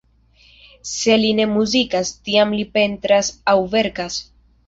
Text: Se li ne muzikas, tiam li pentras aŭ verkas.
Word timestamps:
Se 0.91 1.17
li 1.23 1.27
ne 1.39 1.45
muzikas, 1.51 2.13
tiam 2.29 2.55
li 2.61 2.65
pentras 2.79 3.31
aŭ 3.53 3.57
verkas. 3.77 4.19